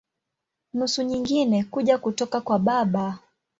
[0.73, 3.19] Nusu nyingine kuja kutoka kwa baba.